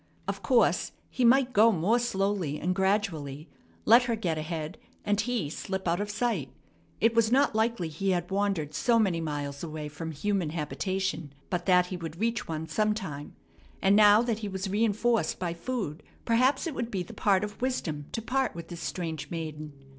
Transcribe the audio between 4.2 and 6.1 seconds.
ahead, and he slip out of